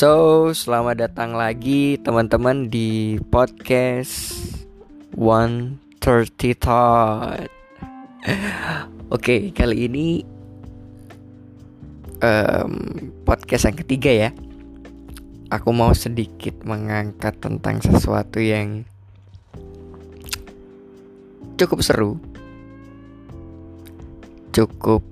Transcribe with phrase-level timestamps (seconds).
[0.00, 4.32] So, selamat datang lagi teman-teman di podcast
[5.12, 7.52] 130 Thought.
[9.12, 10.24] Oke, kali ini
[12.24, 12.72] um,
[13.28, 14.30] podcast yang ketiga ya.
[15.52, 18.88] Aku mau sedikit mengangkat tentang sesuatu yang
[21.60, 22.16] cukup seru,
[24.48, 25.04] cukup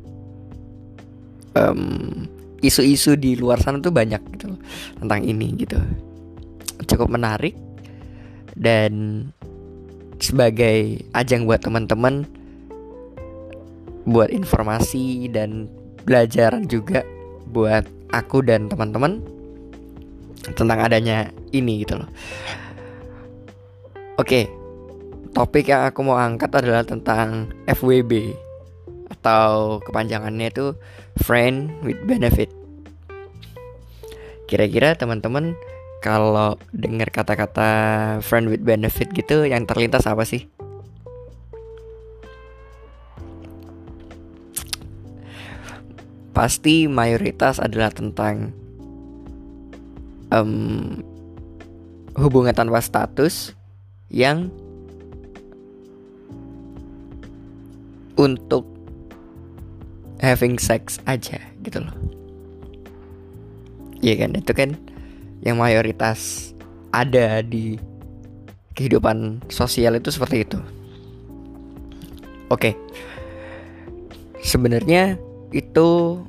[1.52, 2.24] um,
[2.58, 4.60] isu-isu di luar sana tuh banyak gitu loh
[4.98, 5.78] tentang ini gitu.
[6.86, 7.54] Cukup menarik.
[8.58, 9.22] Dan
[10.18, 12.26] sebagai ajang buat teman-teman
[14.08, 15.68] buat informasi dan
[16.02, 17.04] belajar juga
[17.52, 19.20] buat aku dan teman-teman
[20.56, 22.10] tentang adanya ini gitu loh.
[24.18, 24.50] Oke,
[25.36, 28.34] topik yang aku mau angkat adalah tentang FWB
[29.28, 30.72] atau kepanjangannya itu
[31.20, 32.48] friend with benefit.
[34.48, 35.52] Kira-kira teman-teman
[36.00, 37.68] kalau dengar kata-kata
[38.24, 40.48] friend with benefit gitu yang terlintas apa sih?
[46.32, 48.56] Pasti mayoritas adalah tentang
[50.32, 51.04] um,
[52.16, 53.52] hubungan tanpa status
[54.08, 54.48] yang
[58.16, 58.77] untuk
[60.18, 61.94] having sex aja gitu loh
[63.98, 64.70] Iya kan itu kan
[65.42, 66.50] yang mayoritas
[66.94, 67.78] ada di
[68.78, 70.58] kehidupan sosial itu seperti itu.
[72.48, 72.78] Oke.
[74.38, 75.18] Sebenarnya
[75.50, 76.22] itu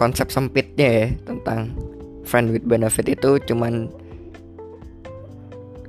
[0.00, 1.76] konsep sempitnya ya tentang
[2.24, 3.92] friend with benefit itu cuman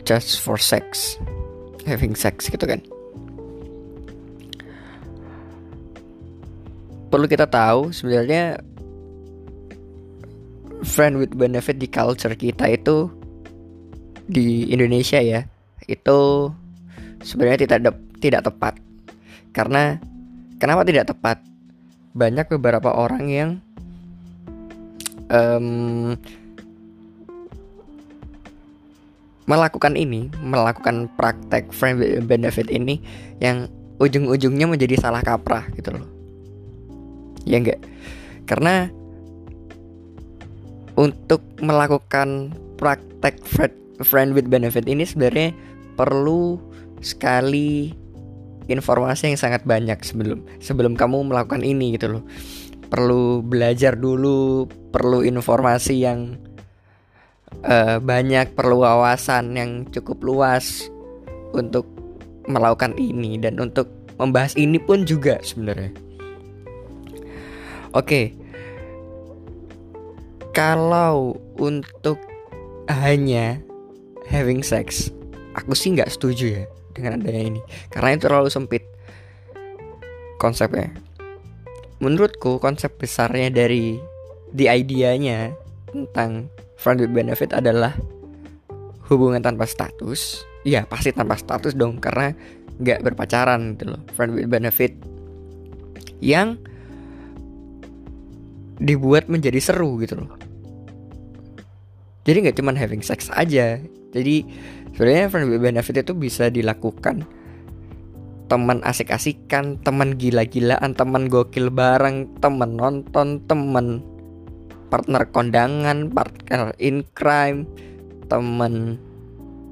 [0.04, 1.16] just for sex,
[1.88, 2.84] having sex gitu kan.
[7.14, 8.58] Perlu kita tahu sebenarnya
[10.82, 13.06] friend with benefit di culture kita itu
[14.26, 15.46] di Indonesia ya
[15.86, 16.50] itu
[17.22, 18.74] sebenarnya tidak tidak tepat.
[19.54, 20.02] Karena
[20.58, 21.38] kenapa tidak tepat?
[22.18, 23.50] Banyak beberapa orang yang
[25.30, 26.18] um,
[29.46, 32.98] melakukan ini melakukan praktek friend with benefit ini
[33.38, 33.70] yang
[34.02, 36.13] ujung-ujungnya menjadi salah kaprah gitu loh
[37.44, 37.80] ya enggak?
[38.48, 38.92] Karena
[40.94, 43.40] untuk melakukan praktek
[44.04, 45.56] friend with benefit ini sebenarnya
[45.98, 46.60] perlu
[47.02, 47.94] sekali
[48.68, 52.24] informasi yang sangat banyak sebelum sebelum kamu melakukan ini gitu loh.
[52.94, 56.38] Perlu belajar dulu perlu informasi yang
[57.66, 60.88] uh, banyak perlu wawasan yang cukup luas
[61.58, 61.90] untuk
[62.46, 63.42] melakukan ini.
[63.42, 63.90] Dan untuk
[64.22, 66.13] membahas ini pun juga sebenarnya
[67.94, 68.34] Oke.
[70.54, 72.18] Kalau untuk
[72.90, 73.58] hanya
[74.30, 75.10] having sex,
[75.54, 77.62] aku sih nggak setuju ya dengan adanya ini.
[77.90, 78.86] Karena itu terlalu sempit
[80.38, 80.94] konsepnya.
[82.02, 83.98] Menurutku konsep besarnya dari
[84.54, 85.54] the idea-nya
[85.90, 87.94] tentang friend with benefit adalah
[89.10, 90.44] hubungan tanpa status.
[90.66, 92.34] Iya pasti tanpa status dong karena
[92.82, 94.02] nggak berpacaran gitu loh.
[94.18, 94.98] Friend with benefit
[96.24, 96.60] yang
[98.84, 100.36] dibuat menjadi seru gitu loh.
[102.28, 103.80] Jadi nggak cuma having sex aja.
[104.12, 104.36] Jadi
[104.96, 107.24] sebenarnya friend with benefit itu bisa dilakukan.
[108.52, 114.04] Teman asik-asikan teman gila-gilaan teman gokil bareng teman nonton teman
[114.92, 117.66] partner kondangan partner in crime
[118.30, 119.02] teman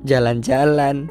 [0.01, 1.05] jalan-jalan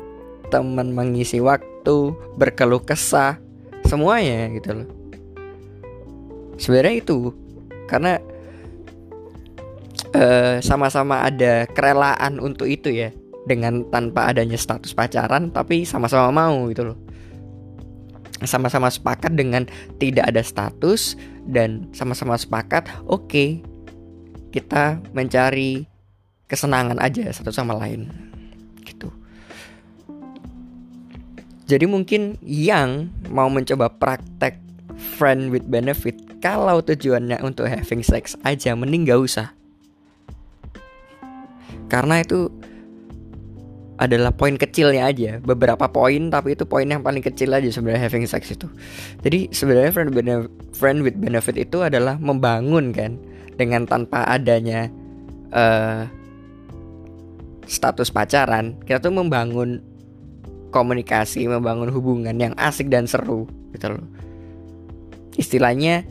[0.50, 3.38] teman mengisi waktu berkeluh kesah
[3.86, 4.88] semuanya gitu loh.
[6.58, 7.32] Sebenarnya itu
[7.90, 8.22] karena
[10.62, 13.10] sama sama-sama ada kerelaan untuk itu ya.
[13.40, 16.98] Dengan tanpa adanya status pacaran tapi sama-sama mau gitu loh.
[18.46, 19.66] Sama-sama sepakat dengan
[19.98, 23.48] tidak ada status dan sama-sama sepakat oke okay,
[24.54, 25.88] kita mencari
[26.46, 28.12] kesenangan aja satu sama lain
[28.84, 29.08] gitu.
[31.64, 34.58] Jadi mungkin yang mau mencoba praktek
[35.16, 39.48] friend with benefit kalau tujuannya untuk having sex aja mending gak usah.
[41.92, 42.48] Karena itu
[44.00, 45.36] adalah poin kecilnya aja.
[45.44, 48.66] Beberapa poin tapi itu poin yang paling kecil aja sebenarnya having sex itu.
[49.20, 50.10] Jadi sebenarnya friend,
[50.72, 53.20] friend with benefit itu adalah membangun kan?
[53.60, 54.88] Dengan tanpa adanya
[55.52, 56.08] uh,
[57.68, 59.84] status pacaran kita tuh membangun
[60.72, 63.44] komunikasi membangun hubungan yang asik dan seru
[63.76, 64.06] gitu loh.
[65.36, 66.08] Istilahnya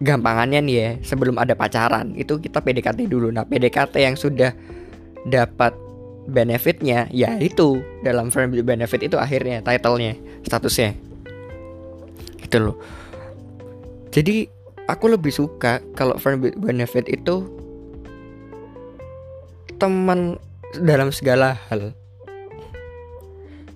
[0.00, 2.16] gampangannya nih ya sebelum ada pacaran.
[2.16, 3.28] Itu kita PDKT dulu.
[3.28, 4.56] Nah PDKT yang sudah
[5.28, 5.76] dapat
[6.26, 7.84] benefitnya ya itu.
[8.00, 10.96] Dalam with benefit itu akhirnya titlenya statusnya.
[12.40, 12.76] Gitu loh.
[14.10, 14.48] Jadi
[14.88, 17.46] aku lebih suka kalau with benefit itu
[19.76, 20.40] teman
[20.80, 21.92] dalam segala hal.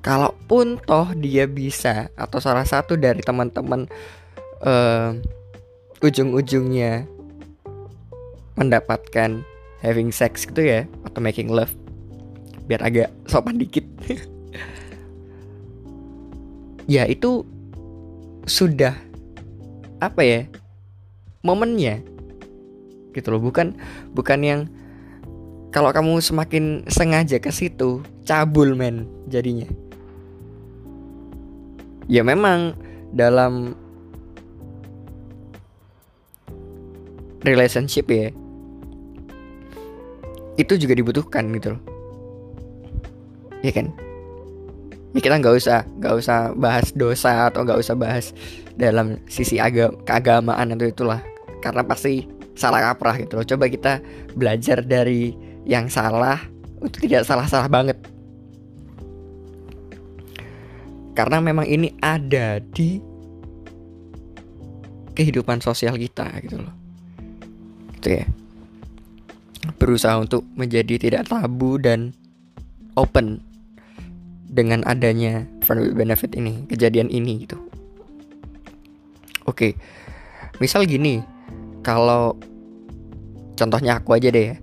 [0.05, 3.88] Kalaupun toh dia bisa atau salah satu dari teman-teman
[4.61, 5.17] uh,
[6.02, 7.06] ujung-ujungnya
[8.55, 9.43] mendapatkan
[9.82, 11.70] having sex gitu ya atau making love.
[12.67, 13.85] Biar agak sopan dikit.
[16.85, 17.49] Ya itu
[18.44, 18.93] sudah
[20.05, 20.41] apa ya
[21.41, 22.05] momennya.
[23.17, 23.73] Gitu loh bukan
[24.12, 24.61] bukan yang
[25.73, 29.64] kalau kamu semakin sengaja ke situ cabul men jadinya.
[32.05, 32.76] Ya memang
[33.17, 33.73] dalam
[37.44, 38.32] relationship ya.
[40.56, 41.82] Itu juga dibutuhkan gitu loh.
[43.61, 43.93] Ya kan?
[45.14, 48.35] Ya kita nggak usah nggak usah bahas dosa atau nggak usah bahas
[48.75, 51.23] dalam sisi agam keagamaan itu itulah.
[51.62, 52.26] Karena pasti
[52.58, 53.47] salah kaprah gitu loh.
[53.47, 54.02] Coba kita
[54.35, 55.37] belajar dari
[55.69, 56.40] yang salah
[56.82, 57.97] untuk tidak salah-salah banget.
[61.14, 62.99] Karena memang ini ada di
[65.14, 66.84] kehidupan sosial kita gitu loh
[68.05, 68.29] gitu ya.
[69.81, 72.12] Berusaha untuk menjadi tidak tabu dan
[73.01, 73.41] open
[74.45, 77.56] dengan adanya friend benefit ini kejadian ini gitu.
[79.49, 79.73] Oke
[80.62, 81.25] misal gini
[81.83, 82.39] kalau
[83.59, 84.57] contohnya aku aja deh ya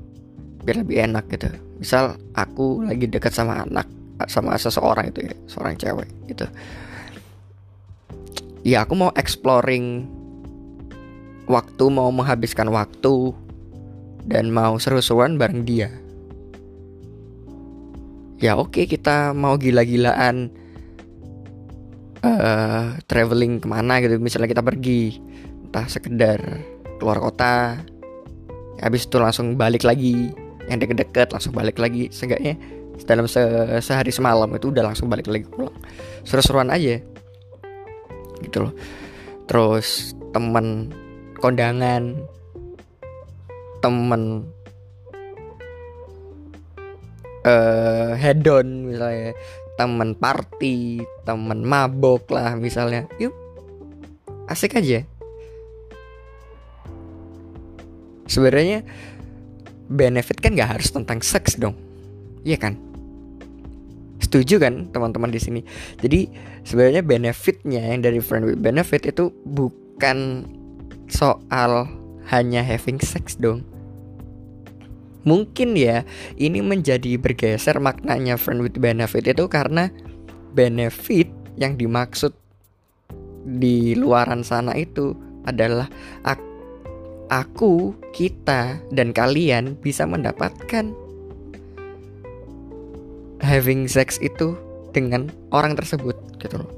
[0.62, 1.50] biar lebih enak gitu.
[1.82, 3.90] Misal aku lagi dekat sama anak
[4.30, 6.46] sama seseorang itu ya seorang cewek gitu.
[8.62, 10.06] Ya aku mau exploring
[11.52, 13.36] waktu mau menghabiskan waktu
[14.26, 15.92] dan mau seru-seruan bareng dia.
[18.42, 20.50] Ya oke okay, kita mau gila-gilaan
[22.26, 24.18] uh, traveling ke mana gitu.
[24.18, 25.22] Misalnya kita pergi
[25.70, 26.40] entah sekedar
[26.98, 27.78] keluar kota
[28.82, 30.34] habis itu langsung balik lagi
[30.66, 32.10] yang deket-deket langsung balik lagi.
[32.10, 32.58] Seenggaknya
[33.06, 33.42] dalam se
[33.82, 35.74] sehari semalam itu udah langsung balik lagi pulang.
[36.26, 36.98] Seru-seruan aja
[38.42, 38.74] gitu loh.
[39.46, 40.90] Terus temen
[41.42, 42.22] kondangan
[43.82, 44.46] temen
[47.44, 49.34] uh, hedon misalnya
[49.76, 53.10] temen party temen mabok lah misalnya.
[53.18, 53.34] Yuk
[54.46, 55.02] asik aja.
[58.30, 58.86] Sebenarnya
[59.92, 61.76] benefit kan gak harus tentang seks dong.
[62.48, 62.80] Iya kan?
[64.24, 65.62] Setuju kan teman-teman di sini?
[66.00, 66.32] Jadi
[66.64, 70.48] sebenarnya benefitnya yang dari friend with benefit itu bukan
[71.12, 71.92] soal
[72.32, 73.68] hanya having sex dong
[75.22, 76.02] mungkin ya
[76.40, 79.94] ini menjadi bergeser maknanya friend with benefit itu karena
[80.56, 81.30] benefit
[81.60, 82.34] yang dimaksud
[83.46, 85.14] di luaran sana itu
[85.46, 85.90] adalah
[87.32, 90.92] aku, kita, dan kalian bisa mendapatkan
[93.40, 94.54] having sex itu
[94.92, 96.14] dengan orang tersebut
[96.44, 96.72] gitu loh.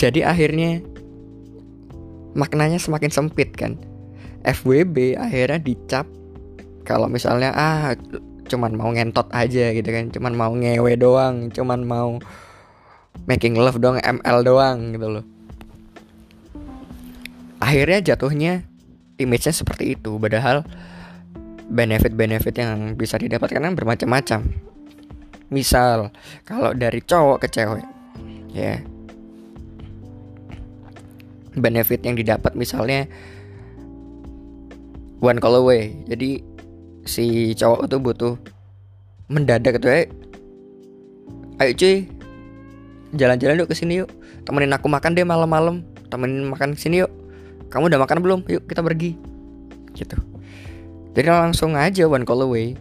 [0.00, 0.80] Jadi akhirnya
[2.36, 3.80] maknanya semakin sempit kan?
[4.46, 6.06] FWB akhirnya dicap
[6.86, 7.96] kalau misalnya ah
[8.46, 12.22] cuman mau ngentot aja gitu kan cuman mau ngewe doang cuman mau
[13.26, 15.24] making love doang ML doang gitu loh.
[17.58, 18.62] Akhirnya jatuhnya
[19.18, 20.62] image-nya seperti itu padahal
[21.66, 24.40] benefit-benefit yang bisa didapatkan kan bermacam-macam.
[25.50, 26.14] Misal
[26.46, 27.86] kalau dari cowok ke cewek
[28.54, 28.78] ya
[31.56, 33.08] benefit yang didapat misalnya
[35.18, 35.96] one call away.
[36.06, 36.44] Jadi
[37.08, 38.34] si cowok itu butuh
[39.26, 40.06] mendadak gitu ya
[41.56, 42.06] ayo cuy
[43.16, 44.10] jalan-jalan yuk ke sini yuk.
[44.44, 45.82] Temenin aku makan deh malam-malam.
[46.12, 47.12] Temenin makan ke sini yuk.
[47.72, 48.40] Kamu udah makan belum?
[48.46, 49.16] Yuk kita pergi.
[49.96, 50.16] Gitu.
[51.16, 52.76] Jadi langsung aja one call away.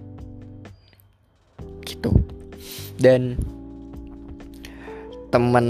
[1.88, 2.12] Gitu.
[3.00, 3.39] Dan
[5.32, 5.65] temen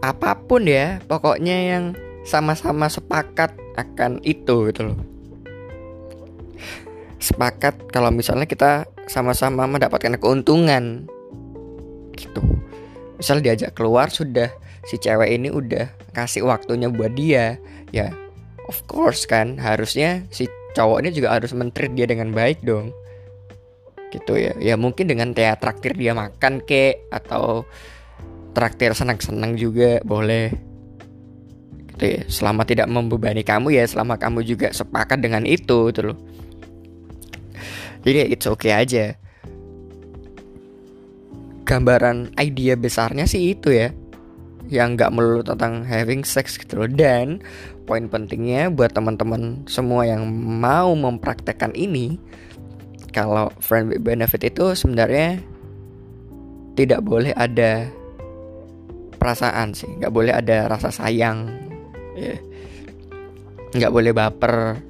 [0.00, 1.84] apa pun ya pokoknya yang
[2.24, 4.98] sama-sama sepakat akan itu gitu loh.
[7.20, 11.04] Sepakat kalau misalnya kita sama-sama mendapatkan keuntungan.
[12.16, 12.40] Gitu.
[13.20, 14.48] Misal diajak keluar sudah
[14.88, 17.60] si cewek ini udah kasih waktunya buat dia.
[17.92, 18.12] Ya
[18.64, 22.96] of course kan harusnya si cowok ini juga harus menteri dia dengan baik dong.
[24.08, 24.56] Gitu ya.
[24.56, 27.68] Ya mungkin dengan traktir dia makan kek atau
[28.52, 30.52] traktir senang-senang juga boleh.
[31.94, 36.18] Gitu ya selama tidak membebani kamu ya selama kamu juga sepakat dengan itu gitu loh.
[38.00, 39.04] Jadi it's okay aja.
[41.68, 43.92] Gambaran idea besarnya sih itu ya
[44.70, 46.88] yang nggak melulu tentang having sex gitu loh.
[46.88, 47.44] Dan
[47.84, 52.16] poin pentingnya buat teman-teman semua yang mau mempraktekkan ini
[53.10, 55.42] kalau friend benefit itu sebenarnya
[56.78, 57.90] tidak boleh ada
[59.20, 60.00] perasaan sih.
[60.00, 61.52] Nggak boleh ada rasa sayang.
[62.16, 62.40] Ya
[63.76, 64.80] nggak boleh baper.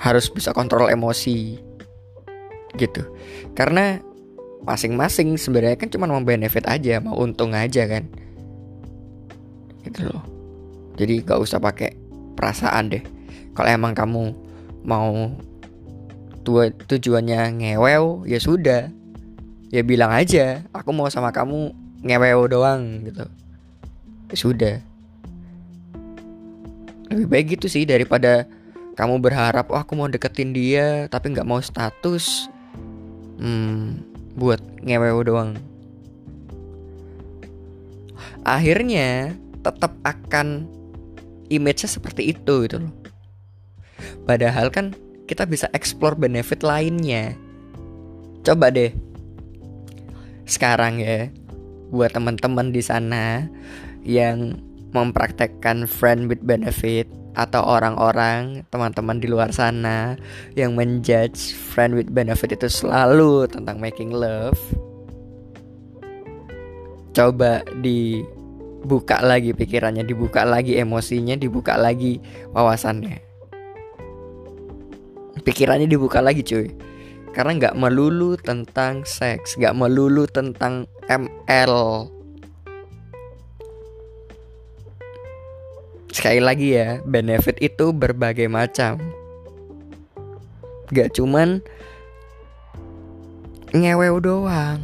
[0.00, 1.60] Harus bisa kontrol emosi.
[2.74, 3.02] Gitu.
[3.54, 4.00] Karena
[4.64, 8.04] masing-masing sebenarnya kan cuma mau benefit aja mau untung aja kan.
[9.84, 10.24] Gitu loh.
[11.00, 11.96] Jadi gak usah pakai
[12.36, 13.04] perasaan deh.
[13.56, 14.36] Kalau emang kamu
[14.84, 15.32] mau
[16.44, 18.92] tua tujuannya ngewew ya sudah.
[19.70, 21.72] Ya bilang aja aku mau sama kamu
[22.04, 23.24] ngewew doang gitu.
[24.30, 24.76] Ya sudah.
[27.10, 28.46] Lebih baik gitu sih daripada
[28.94, 32.48] kamu berharap oh aku mau deketin dia tapi nggak mau status.
[33.40, 34.04] Hmm,
[34.36, 35.56] buat ngewew doang.
[38.44, 40.64] Akhirnya tetap akan
[41.52, 42.92] image-nya seperti itu gitu loh.
[44.24, 44.96] Padahal kan
[45.28, 47.36] kita bisa explore benefit lainnya.
[48.40, 48.94] Coba deh.
[50.48, 51.28] Sekarang ya,
[51.90, 53.46] buat teman-teman di sana
[54.06, 54.58] yang
[54.90, 57.06] mempraktekkan friend with benefit
[57.38, 60.18] atau orang-orang teman-teman di luar sana
[60.58, 64.58] yang menjudge friend with benefit itu selalu tentang making love.
[67.14, 72.18] Coba dibuka lagi pikirannya, dibuka lagi emosinya, dibuka lagi
[72.50, 73.30] wawasannya
[75.40, 76.68] pikirannya dibuka lagi cuy
[77.30, 82.10] karena nggak melulu tentang seks nggak melulu tentang ML
[86.20, 89.00] sekali lagi ya benefit itu berbagai macam.
[90.90, 91.62] Gak cuman
[93.70, 94.82] ngewew doang.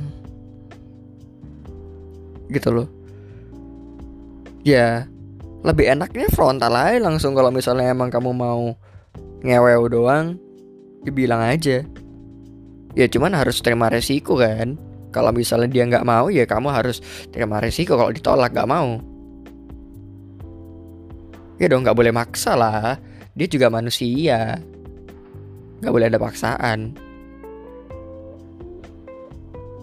[2.48, 2.88] Gitu loh.
[4.62, 5.10] Ya
[5.66, 8.72] lebih enaknya frontal aja langsung kalau misalnya emang kamu mau
[9.42, 10.38] ngewew doang
[11.02, 11.82] dibilang aja
[12.96, 14.80] ya cuman harus terima resiko kan?
[15.12, 18.98] Kalau misalnya dia nggak mau ya kamu harus terima resiko kalau ditolak nggak mau.
[21.56, 22.96] Ya dong nggak boleh maksa lah.
[23.36, 24.60] Dia juga manusia.
[25.80, 26.78] Nggak boleh ada paksaan.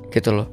[0.10, 0.50] Gitu loh.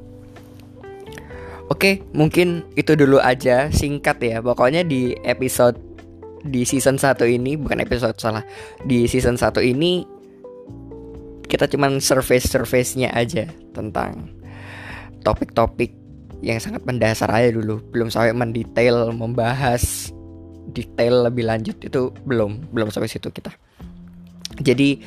[1.69, 4.37] Oke, mungkin itu dulu aja singkat ya.
[4.43, 5.79] Pokoknya di episode
[6.41, 8.43] di season 1 ini bukan episode salah.
[8.83, 10.03] Di season 1 ini
[11.51, 14.31] kita cuman surface-surface-nya aja tentang
[15.27, 15.91] topik-topik
[16.39, 17.83] yang sangat mendasar aja dulu.
[17.91, 20.15] Belum sampai mendetail membahas
[20.71, 23.51] detail lebih lanjut itu belum belum sampai situ kita.
[24.63, 25.03] Jadi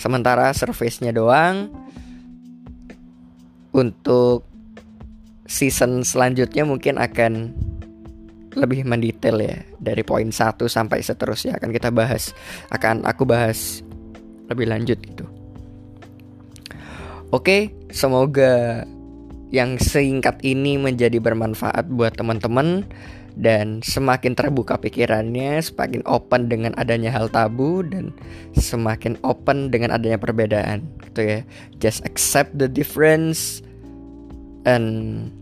[0.00, 1.68] sementara surface-nya doang.
[3.72, 4.44] Untuk
[5.48, 7.56] season selanjutnya mungkin akan
[8.52, 12.36] lebih mendetail ya dari poin 1 sampai seterusnya akan kita bahas
[12.68, 13.80] akan aku bahas
[14.52, 15.24] lebih lanjut gitu
[17.32, 18.84] Oke, semoga
[19.48, 22.84] yang singkat ini menjadi bermanfaat buat teman-teman
[23.40, 28.12] dan semakin terbuka pikirannya, semakin open dengan adanya hal tabu dan
[28.52, 31.40] semakin open dengan adanya perbedaan, gitu ya.
[31.80, 33.64] Just accept the difference
[34.68, 35.32] and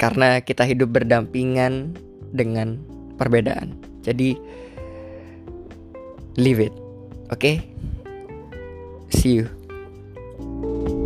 [0.00, 1.92] karena kita hidup berdampingan
[2.32, 2.80] dengan
[3.20, 3.76] perbedaan.
[4.00, 4.32] Jadi
[6.40, 6.72] leave it.
[7.28, 7.36] Oke?
[7.36, 7.56] Okay?
[9.18, 10.97] See you.